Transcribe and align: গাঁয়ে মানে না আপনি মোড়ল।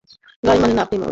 গাঁয়ে 0.43 0.59
মানে 0.61 0.73
না 0.73 0.81
আপনি 0.81 0.95
মোড়ল। 0.95 0.99